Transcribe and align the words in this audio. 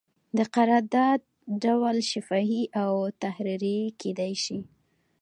د 0.37 0.39
قرارداد 0.55 1.19
ډول 1.63 1.97
شفاهي 2.11 2.63
او 2.83 2.91
تحریري 3.21 3.79
کیدی 4.01 4.33
شي. 4.43 4.59